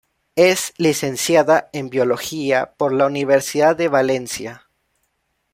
[0.35, 4.67] Es Licenciada en Biología por la Universidad de Valencia.